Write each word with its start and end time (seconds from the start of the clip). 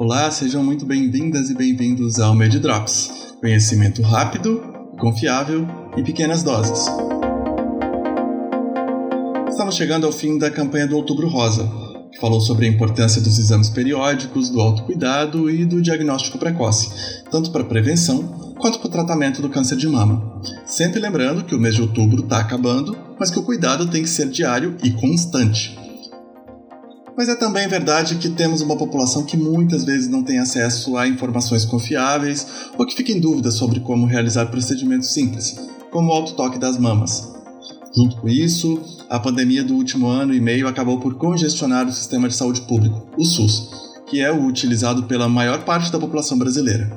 Olá, 0.00 0.30
sejam 0.30 0.64
muito 0.64 0.86
bem-vindas 0.86 1.50
e 1.50 1.54
bem-vindos 1.54 2.18
ao 2.18 2.34
MedDrops, 2.34 3.34
conhecimento 3.38 4.00
rápido, 4.00 4.62
confiável 4.98 5.68
e 5.94 6.02
pequenas 6.02 6.42
doses. 6.42 6.86
Estamos 9.46 9.74
chegando 9.74 10.06
ao 10.06 10.12
fim 10.12 10.38
da 10.38 10.50
campanha 10.50 10.86
do 10.86 10.96
Outubro 10.96 11.28
Rosa, 11.28 11.70
que 12.10 12.18
falou 12.18 12.40
sobre 12.40 12.64
a 12.64 12.70
importância 12.70 13.20
dos 13.20 13.38
exames 13.38 13.68
periódicos, 13.68 14.48
do 14.48 14.58
autocuidado 14.58 15.50
e 15.50 15.66
do 15.66 15.82
diagnóstico 15.82 16.38
precoce, 16.38 16.88
tanto 17.30 17.50
para 17.50 17.64
prevenção 17.64 18.54
quanto 18.58 18.78
para 18.78 18.88
o 18.88 18.92
tratamento 18.92 19.42
do 19.42 19.50
câncer 19.50 19.76
de 19.76 19.86
mama. 19.86 20.40
Sempre 20.64 20.98
lembrando 20.98 21.44
que 21.44 21.54
o 21.54 21.60
mês 21.60 21.74
de 21.74 21.82
outubro 21.82 22.22
está 22.22 22.38
acabando, 22.38 22.96
mas 23.18 23.30
que 23.30 23.38
o 23.38 23.42
cuidado 23.42 23.90
tem 23.90 24.02
que 24.02 24.08
ser 24.08 24.30
diário 24.30 24.78
e 24.82 24.92
constante. 24.92 25.78
Mas 27.20 27.28
é 27.28 27.34
também 27.34 27.68
verdade 27.68 28.14
que 28.14 28.30
temos 28.30 28.62
uma 28.62 28.78
população 28.78 29.26
que 29.26 29.36
muitas 29.36 29.84
vezes 29.84 30.08
não 30.08 30.22
tem 30.22 30.38
acesso 30.38 30.96
a 30.96 31.06
informações 31.06 31.66
confiáveis 31.66 32.46
ou 32.78 32.86
que 32.86 32.96
fica 32.96 33.12
em 33.12 33.20
dúvida 33.20 33.50
sobre 33.50 33.78
como 33.80 34.06
realizar 34.06 34.46
procedimentos 34.46 35.12
simples, 35.12 35.54
como 35.90 36.08
o 36.08 36.14
autotoque 36.14 36.58
das 36.58 36.78
mamas. 36.78 37.30
Junto 37.94 38.16
com 38.16 38.26
isso, 38.26 38.80
a 39.10 39.20
pandemia 39.20 39.62
do 39.62 39.74
último 39.74 40.06
ano 40.06 40.32
e 40.32 40.40
meio 40.40 40.66
acabou 40.66 40.98
por 40.98 41.16
congestionar 41.16 41.86
o 41.86 41.92
sistema 41.92 42.26
de 42.26 42.34
saúde 42.34 42.62
público, 42.62 43.06
o 43.18 43.22
SUS, 43.26 43.68
que 44.06 44.22
é 44.22 44.32
o 44.32 44.46
utilizado 44.46 45.02
pela 45.02 45.28
maior 45.28 45.62
parte 45.62 45.92
da 45.92 45.98
população 45.98 46.38
brasileira. 46.38 46.90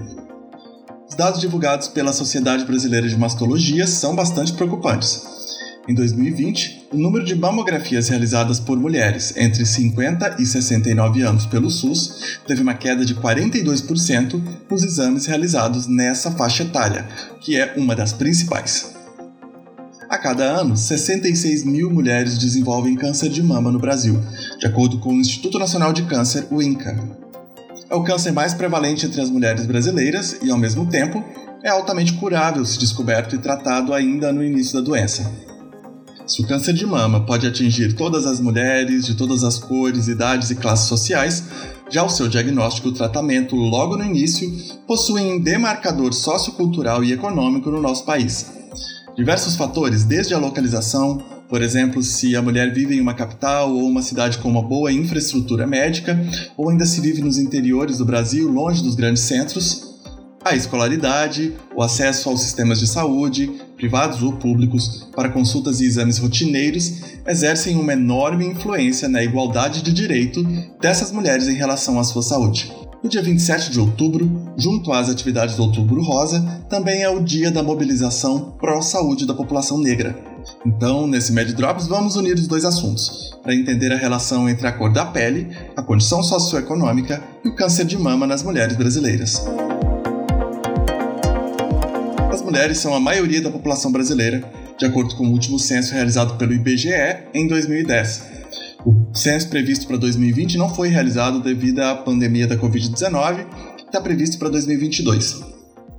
Os 1.05 1.15
dados 1.15 1.41
divulgados 1.41 1.89
pela 1.89 2.13
Sociedade 2.13 2.63
Brasileira 2.63 3.09
de 3.09 3.17
Mastologia 3.17 3.85
são 3.85 4.15
bastante 4.15 4.53
preocupantes. 4.53 5.42
Em 5.85 5.93
2020, 5.93 6.87
o 6.93 6.97
número 6.97 7.25
de 7.25 7.35
mamografias 7.35 8.07
realizadas 8.07 8.57
por 8.57 8.79
mulheres 8.79 9.35
entre 9.35 9.65
50 9.65 10.37
e 10.39 10.45
69 10.45 11.21
anos 11.23 11.45
pelo 11.45 11.69
SUS 11.69 12.39
teve 12.47 12.61
uma 12.61 12.73
queda 12.73 13.03
de 13.03 13.13
42% 13.15 14.41
nos 14.71 14.81
exames 14.81 15.25
realizados 15.25 15.85
nessa 15.85 16.31
faixa 16.31 16.63
etária, 16.63 17.05
que 17.41 17.59
é 17.59 17.73
uma 17.75 17.93
das 17.97 18.13
principais. 18.13 18.93
A 20.09 20.17
cada 20.17 20.45
ano, 20.45 20.77
66 20.77 21.65
mil 21.65 21.89
mulheres 21.89 22.37
desenvolvem 22.37 22.95
câncer 22.95 23.27
de 23.27 23.43
mama 23.43 23.69
no 23.69 23.79
Brasil, 23.79 24.21
de 24.59 24.65
acordo 24.65 24.99
com 24.99 25.09
o 25.09 25.19
Instituto 25.19 25.59
Nacional 25.59 25.91
de 25.91 26.03
Câncer, 26.03 26.47
o 26.49 26.61
INCA. 26.61 26.97
É 27.89 27.93
o 27.93 28.03
câncer 28.03 28.31
mais 28.31 28.53
prevalente 28.53 29.05
entre 29.05 29.19
as 29.19 29.29
mulheres 29.29 29.65
brasileiras 29.65 30.37
e, 30.41 30.49
ao 30.49 30.57
mesmo 30.57 30.85
tempo, 30.85 31.21
é 31.61 31.69
altamente 31.69 32.13
curável 32.13 32.63
se 32.63 32.79
descoberto 32.79 33.35
e 33.35 33.39
tratado 33.39 33.93
ainda 33.93 34.31
no 34.31 34.43
início 34.43 34.75
da 34.75 34.81
doença. 34.81 35.52
Se 36.25 36.41
o 36.41 36.47
câncer 36.47 36.73
de 36.73 36.85
mama 36.85 37.25
pode 37.25 37.45
atingir 37.45 37.93
todas 37.93 38.25
as 38.25 38.39
mulheres, 38.39 39.05
de 39.05 39.15
todas 39.15 39.43
as 39.43 39.59
cores, 39.59 40.07
idades 40.07 40.49
e 40.51 40.55
classes 40.55 40.87
sociais, 40.87 41.43
já 41.89 42.01
o 42.03 42.09
seu 42.09 42.29
diagnóstico 42.29 42.87
e 42.87 42.93
tratamento 42.93 43.57
logo 43.57 43.97
no 43.97 44.05
início 44.05 44.49
possuem 44.87 45.33
um 45.33 45.39
demarcador 45.39 46.13
sociocultural 46.13 47.03
e 47.03 47.11
econômico 47.11 47.69
no 47.69 47.81
nosso 47.81 48.05
país. 48.05 48.51
Diversos 49.17 49.57
fatores, 49.57 50.05
desde 50.05 50.33
a 50.33 50.39
localização, 50.39 51.21
por 51.49 51.61
exemplo, 51.61 52.01
se 52.01 52.37
a 52.37 52.41
mulher 52.41 52.73
vive 52.73 52.95
em 52.95 53.01
uma 53.01 53.13
capital 53.13 53.69
ou 53.71 53.83
uma 53.83 54.01
cidade 54.01 54.37
com 54.37 54.49
uma 54.49 54.63
boa 54.63 54.91
infraestrutura 54.93 55.67
médica, 55.67 56.17
ou 56.55 56.69
ainda 56.69 56.85
se 56.85 57.01
vive 57.01 57.21
nos 57.21 57.37
interiores 57.37 57.97
do 57.97 58.05
Brasil, 58.05 58.49
longe 58.49 58.81
dos 58.81 58.95
grandes 58.95 59.23
centros, 59.23 59.93
a 60.43 60.55
escolaridade, 60.55 61.53
o 61.75 61.81
acesso 61.81 62.29
aos 62.29 62.41
sistemas 62.41 62.79
de 62.79 62.87
saúde, 62.87 63.61
privados 63.83 64.23
ou 64.23 64.31
públicos, 64.31 65.09
para 65.13 65.27
consultas 65.27 65.81
e 65.81 65.85
exames 65.85 66.17
rotineiros, 66.17 67.01
exercem 67.27 67.75
uma 67.75 67.91
enorme 67.91 68.47
influência 68.47 69.09
na 69.09 69.21
igualdade 69.21 69.81
de 69.81 69.91
direito 69.91 70.41
dessas 70.79 71.11
mulheres 71.11 71.49
em 71.49 71.55
relação 71.55 71.99
à 71.99 72.03
sua 72.05 72.21
saúde. 72.21 72.71
No 73.03 73.09
dia 73.09 73.21
27 73.21 73.71
de 73.71 73.81
outubro, 73.81 74.53
junto 74.55 74.93
às 74.93 75.09
atividades 75.09 75.57
do 75.57 75.63
Outubro 75.63 76.01
Rosa, 76.01 76.39
também 76.69 77.03
é 77.03 77.09
o 77.09 77.21
dia 77.21 77.51
da 77.51 77.61
mobilização 77.61 78.55
pró-saúde 78.57 79.25
da 79.25 79.33
população 79.33 79.77
negra. 79.77 80.15
Então, 80.65 81.05
nesse 81.05 81.33
Med 81.33 81.53
Drops, 81.53 81.85
vamos 81.85 82.15
unir 82.15 82.35
os 82.35 82.47
dois 82.47 82.63
assuntos, 82.63 83.37
para 83.43 83.53
entender 83.53 83.91
a 83.91 83.97
relação 83.97 84.47
entre 84.47 84.65
a 84.65 84.71
cor 84.71 84.93
da 84.93 85.05
pele, 85.05 85.49
a 85.75 85.83
condição 85.83 86.23
socioeconômica 86.23 87.21
e 87.43 87.49
o 87.49 87.55
câncer 87.55 87.83
de 87.83 87.97
mama 87.97 88.25
nas 88.25 88.43
mulheres 88.43 88.77
brasileiras 88.77 89.43
mulheres 92.43 92.77
são 92.77 92.93
a 92.93 92.99
maioria 92.99 93.41
da 93.41 93.49
população 93.49 93.91
brasileira, 93.91 94.43
de 94.77 94.85
acordo 94.85 95.15
com 95.15 95.27
o 95.27 95.31
último 95.31 95.57
censo 95.57 95.93
realizado 95.93 96.37
pelo 96.37 96.53
IBGE 96.53 96.91
em 97.33 97.47
2010. 97.47 98.43
O 98.85 99.15
censo 99.15 99.49
previsto 99.49 99.87
para 99.87 99.97
2020 99.97 100.57
não 100.57 100.73
foi 100.73 100.89
realizado 100.89 101.39
devido 101.39 101.79
à 101.79 101.95
pandemia 101.95 102.45
da 102.45 102.57
Covid-19, 102.57 103.45
que 103.77 103.83
está 103.85 104.01
previsto 104.01 104.37
para 104.37 104.49
2022. 104.49 105.41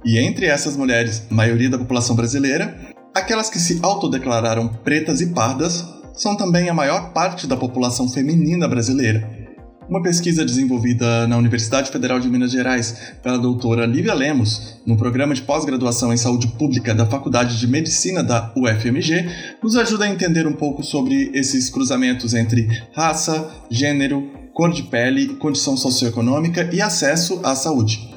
E 0.05 0.19
entre 0.19 0.47
essas 0.47 0.77
mulheres, 0.77 1.22
maioria 1.31 1.71
da 1.71 1.78
população 1.78 2.15
brasileira, 2.15 2.76
aquelas 3.15 3.49
que 3.49 3.59
se 3.59 3.81
autodeclararam 3.82 4.69
pretas 4.69 5.22
e 5.22 5.28
pardas 5.28 5.82
são 6.15 6.37
também 6.37 6.69
a 6.69 6.75
maior 6.75 7.12
parte 7.12 7.47
da 7.47 7.56
população 7.56 8.09
feminina 8.09 8.69
brasileira, 8.69 9.44
uma 9.89 10.03
pesquisa 10.03 10.45
desenvolvida 10.45 11.27
na 11.27 11.37
Universidade 11.37 11.91
Federal 11.91 12.19
de 12.19 12.28
Minas 12.28 12.50
Gerais 12.50 13.15
pela 13.22 13.39
doutora 13.39 13.87
Lívia 13.87 14.15
Lemos, 14.15 14.78
no 14.87 14.97
programa 14.97 15.34
de 15.34 15.43
pós-graduação 15.43 16.12
em 16.12 16.17
saúde 16.17 16.49
pública 16.49 16.95
da 16.95 17.06
Faculdade 17.06 17.59
de 17.59 17.67
Medicina 17.67 18.23
da 18.23 18.53
UFMG, 18.56 19.28
nos 19.62 19.77
ajuda 19.77 20.05
a 20.05 20.11
entender 20.11 20.47
um 20.47 20.53
pouco 20.53 20.83
sobre 20.83 21.31
esses 21.34 21.69
cruzamentos 21.69 22.34
entre 22.34 22.69
raça, 22.94 23.50
gênero, 23.71 24.31
cor 24.53 24.73
de 24.73 24.84
pele, 24.84 25.34
condição 25.37 25.77
socioeconômica 25.77 26.71
e 26.73 26.81
acesso 26.81 27.41
à 27.43 27.55
saúde. 27.55 28.13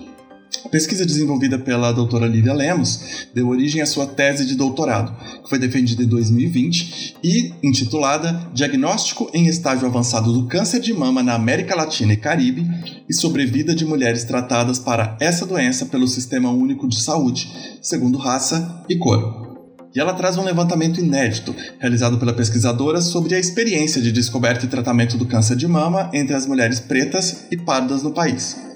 A 0.65 0.69
pesquisa 0.69 1.05
desenvolvida 1.05 1.57
pela 1.57 1.91
doutora 1.91 2.27
Lívia 2.27 2.53
Lemos 2.53 3.27
deu 3.33 3.47
origem 3.47 3.81
à 3.81 3.85
sua 3.85 4.05
tese 4.05 4.45
de 4.45 4.55
doutorado, 4.55 5.15
que 5.43 5.49
foi 5.49 5.59
defendida 5.59 6.03
em 6.03 6.07
2020 6.07 7.15
e 7.23 7.53
intitulada 7.63 8.49
Diagnóstico 8.53 9.29
em 9.33 9.47
estágio 9.47 9.87
avançado 9.87 10.33
do 10.33 10.47
câncer 10.47 10.79
de 10.79 10.93
mama 10.93 11.23
na 11.23 11.35
América 11.35 11.75
Latina 11.75 12.13
e 12.13 12.17
Caribe 12.17 12.67
e 13.07 13.13
sobrevida 13.13 13.73
de 13.73 13.85
mulheres 13.85 14.23
tratadas 14.23 14.79
para 14.79 15.17
essa 15.19 15.45
doença 15.45 15.85
pelo 15.85 16.07
Sistema 16.07 16.49
Único 16.49 16.87
de 16.87 16.99
Saúde, 16.99 17.49
segundo 17.81 18.17
raça 18.17 18.83
e 18.89 18.97
cor. 18.97 19.47
E 19.95 19.99
ela 19.99 20.13
traz 20.13 20.37
um 20.37 20.43
levantamento 20.43 20.99
inédito, 20.99 21.55
realizado 21.79 22.17
pela 22.17 22.33
pesquisadora, 22.33 23.01
sobre 23.01 23.35
a 23.35 23.39
experiência 23.39 24.01
de 24.01 24.11
descoberta 24.11 24.65
e 24.65 24.69
tratamento 24.69 25.17
do 25.17 25.25
câncer 25.25 25.55
de 25.55 25.67
mama 25.67 26.11
entre 26.13 26.35
as 26.35 26.45
mulheres 26.45 26.79
pretas 26.79 27.47
e 27.49 27.57
pardas 27.57 28.03
no 28.03 28.11
país. 28.11 28.66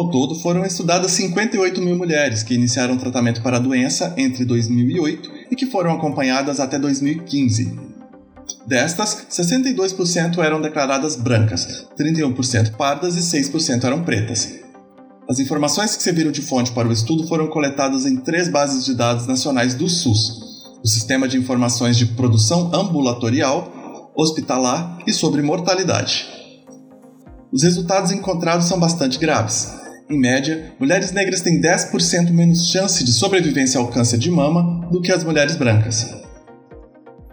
Ao 0.00 0.08
todo, 0.08 0.34
foram 0.34 0.64
estudadas 0.64 1.12
58 1.12 1.78
mil 1.82 1.94
mulheres 1.94 2.42
que 2.42 2.54
iniciaram 2.54 2.96
tratamento 2.96 3.42
para 3.42 3.58
a 3.58 3.60
doença 3.60 4.14
entre 4.16 4.46
2008 4.46 5.30
e 5.50 5.54
que 5.54 5.66
foram 5.66 5.92
acompanhadas 5.92 6.58
até 6.58 6.78
2015. 6.78 7.78
Destas, 8.66 9.26
62% 9.30 10.38
eram 10.38 10.58
declaradas 10.58 11.16
brancas, 11.16 11.86
31% 11.98 12.76
pardas 12.76 13.14
e 13.14 13.20
6% 13.20 13.84
eram 13.84 14.02
pretas. 14.02 14.60
As 15.28 15.38
informações 15.38 15.94
que 15.94 16.02
serviram 16.02 16.32
de 16.32 16.40
fonte 16.40 16.72
para 16.72 16.88
o 16.88 16.92
estudo 16.92 17.28
foram 17.28 17.48
coletadas 17.48 18.06
em 18.06 18.16
três 18.16 18.48
bases 18.48 18.86
de 18.86 18.94
dados 18.94 19.26
nacionais 19.26 19.74
do 19.74 19.86
SUS: 19.86 20.80
o 20.82 20.88
Sistema 20.88 21.28
de 21.28 21.36
Informações 21.36 21.98
de 21.98 22.06
Produção 22.06 22.70
Ambulatorial, 22.72 24.10
Hospitalar 24.16 24.96
e 25.06 25.12
sobre 25.12 25.42
Mortalidade. 25.42 26.26
Os 27.52 27.64
resultados 27.64 28.12
encontrados 28.12 28.66
são 28.66 28.80
bastante 28.80 29.18
graves. 29.18 29.79
Em 30.10 30.18
média, 30.18 30.72
mulheres 30.76 31.12
negras 31.12 31.40
têm 31.40 31.60
10% 31.60 32.32
menos 32.32 32.68
chance 32.68 33.04
de 33.04 33.12
sobrevivência 33.12 33.78
ao 33.78 33.86
câncer 33.86 34.18
de 34.18 34.28
mama 34.28 34.88
do 34.90 35.00
que 35.00 35.12
as 35.12 35.22
mulheres 35.22 35.54
brancas. 35.54 36.04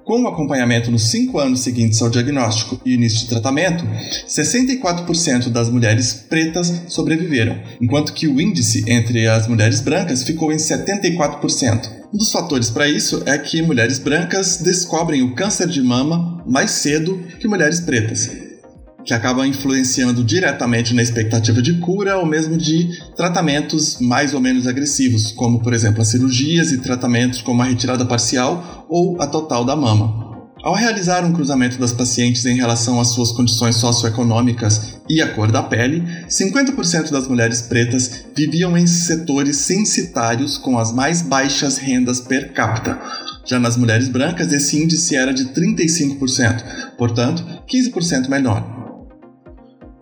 Com 0.05 0.21
o 0.21 0.27
acompanhamento 0.27 0.91
nos 0.91 1.09
5 1.09 1.39
anos 1.39 1.61
seguintes 1.61 1.99
ao 2.03 2.09
diagnóstico 2.09 2.79
e 2.85 2.93
início 2.93 3.21
de 3.21 3.29
tratamento, 3.29 3.83
64% 4.27 5.49
das 5.49 5.71
mulheres 5.71 6.13
pretas 6.13 6.83
sobreviveram, 6.87 7.57
enquanto 7.81 8.13
que 8.13 8.27
o 8.27 8.39
índice 8.39 8.85
entre 8.87 9.27
as 9.27 9.47
mulheres 9.47 9.81
brancas 9.81 10.21
ficou 10.21 10.51
em 10.53 10.57
74%. 10.57 11.89
Um 12.13 12.17
dos 12.17 12.31
fatores 12.31 12.69
para 12.69 12.87
isso 12.87 13.23
é 13.25 13.39
que 13.39 13.59
mulheres 13.63 13.97
brancas 13.97 14.57
descobrem 14.57 15.23
o 15.23 15.33
câncer 15.33 15.67
de 15.67 15.81
mama 15.81 16.43
mais 16.47 16.69
cedo 16.69 17.23
que 17.39 17.47
mulheres 17.47 17.81
pretas 17.81 18.46
que 19.07 19.13
acabam 19.13 19.47
influenciando 19.47 20.21
diretamente 20.21 20.93
na 20.93 21.01
expectativa 21.01 21.61
de 21.61 21.75
cura 21.75 22.17
ou 22.17 22.25
mesmo 22.25 22.57
de 22.57 22.89
tratamentos 23.15 23.99
mais 24.01 24.33
ou 24.33 24.41
menos 24.41 24.67
agressivos, 24.67 25.31
como 25.31 25.61
por 25.61 25.73
exemplo 25.73 26.01
as 26.01 26.09
cirurgias 26.09 26.73
e 26.73 26.79
tratamentos 26.79 27.41
como 27.41 27.61
a 27.61 27.65
retirada 27.65 28.05
parcial 28.05 28.85
ou 28.89 29.19
a 29.21 29.25
total 29.25 29.63
da 29.63 29.77
mama. 29.77 30.27
Ao 30.61 30.73
realizar 30.73 31.23
um 31.23 31.31
cruzamento 31.31 31.79
das 31.79 31.93
pacientes 31.93 32.45
em 32.45 32.57
relação 32.57 32.99
às 32.99 33.09
suas 33.09 33.31
condições 33.31 33.77
socioeconômicas 33.77 34.97
e 35.07 35.21
a 35.21 35.33
cor 35.33 35.49
da 35.53 35.63
pele, 35.63 36.03
50% 36.27 37.09
das 37.09 37.29
mulheres 37.29 37.61
pretas 37.61 38.25
viviam 38.35 38.77
em 38.77 38.85
setores 38.85 39.55
censitários 39.57 40.57
com 40.57 40.77
as 40.77 40.91
mais 40.91 41.21
baixas 41.21 41.77
rendas 41.77 42.19
per 42.19 42.51
capita. 42.51 42.99
Já 43.45 43.57
nas 43.57 43.77
mulheres 43.77 44.09
brancas, 44.09 44.51
esse 44.51 44.83
índice 44.83 45.15
era 45.15 45.33
de 45.33 45.45
35%, 45.45 46.97
portanto, 46.97 47.45
15% 47.71 48.27
menor. 48.27 48.76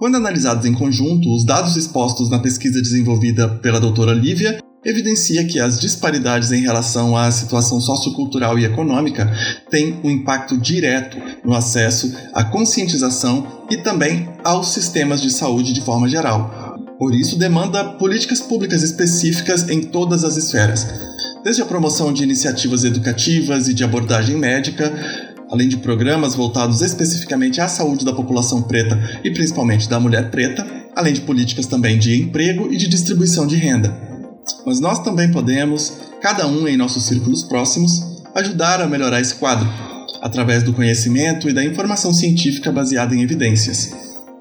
Quando 0.06 0.18
analisados 0.18 0.68
em 0.68 0.74
conjunto, 0.76 1.34
os 1.34 1.44
dados 1.44 1.76
expostos 1.76 2.30
na 2.30 2.38
pesquisa 2.38 2.80
desenvolvida 2.80 3.50
pela 3.50 3.80
doutora 3.80 4.14
Lívia 4.14 4.60
evidencia 4.86 5.44
que 5.48 5.60
as 5.60 5.80
disparidades 5.80 6.52
em 6.52 6.62
relação 6.62 7.18
à 7.18 7.32
situação 7.32 7.82
sociocultural 7.82 8.60
e 8.60 8.66
econômica 8.66 9.28
têm 9.72 10.00
um 10.04 10.12
impacto 10.12 10.60
direto 10.60 11.18
no 11.44 11.56
acesso 11.56 12.16
à 12.36 12.44
conscientização 12.44 13.66
e 13.72 13.78
também 13.78 14.30
aos 14.44 14.74
sistemas 14.74 15.24
de 15.24 15.32
saúde 15.32 15.74
de 15.74 15.82
forma 15.82 16.08
geral. 16.08 16.76
Por 17.00 17.16
isso, 17.16 17.36
demanda 17.36 17.84
políticas 17.84 18.40
públicas 18.40 18.84
específicas 18.84 19.68
em 19.70 19.86
todas 19.86 20.24
as 20.24 20.38
esferas, 20.38 20.86
desde 21.44 21.64
a 21.64 21.66
promoção 21.66 22.14
de 22.14 22.22
iniciativas 22.22 22.84
educativas 22.84 23.68
e 23.68 23.74
de 23.74 23.84
abordagem 23.84 24.38
médica, 24.38 24.94
além 25.56 25.70
de 25.70 25.78
programas 25.78 26.36
voltados 26.36 26.82
especificamente 26.82 27.62
à 27.62 27.68
saúde 27.70 28.04
da 28.04 28.12
população 28.12 28.62
preta 28.62 29.22
e 29.24 29.32
principalmente 29.32 29.88
da 29.88 30.02
mulher 30.02 30.30
preta, 30.30 30.68
além 30.94 31.14
de 31.14 31.22
políticas 31.22 31.66
também 31.66 31.98
de 31.98 32.22
emprego 32.22 32.72
e 32.74 32.76
de 32.76 32.90
distribuição 32.90 33.48
de 33.48 33.56
renda. 33.56 33.96
Mas 34.66 34.82
nós 34.82 35.00
também 35.00 35.32
podemos, 35.32 35.94
cada 36.22 36.46
um 36.46 36.68
em 36.68 36.76
nossos 36.76 37.06
círculos 37.06 37.44
próximos, 37.44 38.04
ajudar 38.36 38.82
a 38.82 38.88
melhorar 38.88 39.22
esse 39.22 39.36
quadro, 39.36 39.66
através 40.22 40.62
do 40.62 40.74
conhecimento 40.74 41.50
e 41.50 41.54
da 41.54 41.64
informação 41.64 42.14
científica 42.14 42.70
baseada 42.70 43.16
em 43.16 43.22
evidências. 43.22 43.92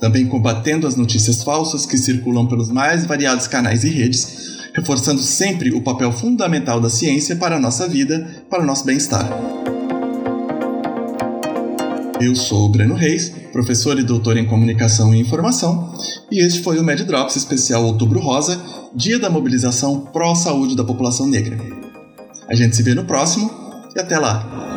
Também 0.01 0.27
combatendo 0.27 0.85
as 0.85 0.97
notícias 0.97 1.45
falsas 1.45 1.87
que 1.87 1.97
circulam 1.97 2.49
pelos 2.49 2.71
mais 2.71 3.07
variados 3.07 3.47
canais 3.47 3.85
e 3.85 3.89
redes, 3.89 4.67
reforçando 4.75 5.23
sempre 5.23 5.73
o 5.73 5.81
papel 5.81 6.11
fundamental 6.11 6.81
da 6.81 6.91
ciência 6.91 7.37
para 7.37 7.55
a 7.55 7.61
nossa 7.61 7.87
vida, 7.87 8.45
para 8.51 8.65
o 8.65 8.67
nosso 8.67 8.85
bem-estar. 8.85 9.64
Eu 12.25 12.35
sou 12.35 12.65
o 12.65 12.69
Breno 12.71 12.95
Reis, 12.95 13.29
professor 13.53 13.99
e 13.99 14.03
doutor 14.03 14.39
em 14.39 14.47
Comunicação 14.47 15.15
e 15.15 15.21
Informação, 15.21 15.95
e 16.33 16.41
este 16.41 16.63
foi 16.63 16.79
o 16.79 16.83
Med 16.83 17.05
Drops 17.05 17.37
especial 17.37 17.85
Outubro 17.85 18.19
Rosa, 18.19 18.59
Dia 18.95 19.19
da 19.19 19.29
Mobilização 19.29 20.01
pró-saúde 20.01 20.75
da 20.75 20.83
população 20.83 21.27
negra. 21.27 21.59
A 22.49 22.55
gente 22.55 22.77
se 22.77 22.83
vê 22.83 22.95
no 22.95 23.05
próximo 23.05 23.51
e 23.95 24.01
até 24.01 24.19
lá! 24.19 24.74